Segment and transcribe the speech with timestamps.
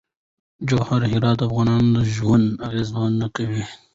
[0.67, 3.63] جواهرات د افغانانو ژوند اغېزمن کوي.